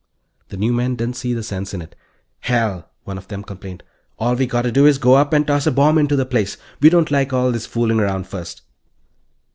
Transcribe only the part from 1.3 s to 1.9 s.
the sense in